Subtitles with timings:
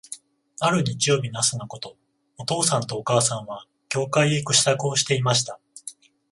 [0.59, 1.95] ある日曜日の朝のこと、
[2.39, 5.59] お父さんとお母さんは、教会へ行く支度をしていました。